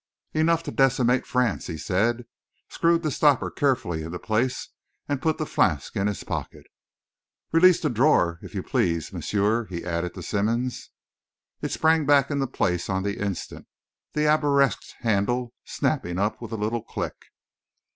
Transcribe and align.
"Enough 0.33 0.63
to 0.63 0.71
decimate 0.71 1.27
France," 1.27 1.67
he 1.67 1.77
said, 1.77 2.25
screwed 2.69 3.03
the 3.03 3.11
stopper 3.11 3.51
carefully 3.51 4.01
into 4.01 4.17
place, 4.17 4.69
and 5.07 5.21
put 5.21 5.37
the 5.37 5.45
flask 5.45 5.95
in 5.95 6.07
his 6.07 6.23
pocket. 6.23 6.65
"Release 7.51 7.79
the 7.79 7.89
drawer, 7.91 8.39
if 8.41 8.55
you 8.55 8.63
please, 8.63 9.13
monsieur," 9.13 9.65
he 9.65 9.85
added 9.85 10.15
to 10.15 10.23
Simmonds. 10.23 10.89
It 11.61 11.69
sprang 11.69 12.07
back 12.07 12.31
into 12.31 12.47
place 12.47 12.89
on 12.89 13.03
the 13.03 13.19
instant, 13.23 13.67
the 14.13 14.25
arabesqued 14.25 14.91
handle 15.01 15.53
snapping 15.65 16.17
up 16.17 16.41
with 16.41 16.51
a 16.51 16.57
little 16.57 16.81
click. 16.81 17.27